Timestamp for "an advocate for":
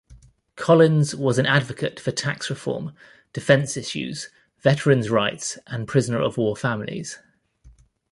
1.37-2.09